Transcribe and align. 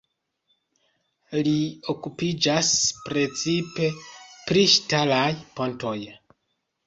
Li 1.47 1.51
okupiĝas 1.93 2.71
precipe 3.09 3.91
pri 4.49 4.63
ŝtalaj 4.77 5.29
pontoj. 5.61 5.97